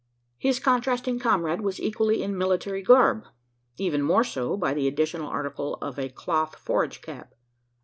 His 0.39 0.59
contrasting 0.59 1.19
comrade 1.19 1.61
was 1.61 1.79
equally 1.79 2.23
in 2.23 2.35
military 2.35 2.81
garb 2.81 3.25
even 3.77 4.01
more 4.01 4.23
so, 4.23 4.57
by 4.57 4.73
the 4.73 4.87
additional 4.87 5.27
article 5.27 5.75
of 5.79 5.99
a 5.99 6.09
cloth 6.09 6.55
forage 6.55 7.03
cap. 7.03 7.35